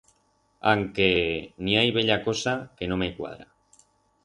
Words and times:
Anque... 0.71 1.09
n'i 1.67 1.77
hai 1.83 1.93
bella 1.99 2.17
cosa 2.25 2.57
que 2.81 2.91
no 2.93 3.01
me 3.05 3.13
cuadra. 3.21 3.49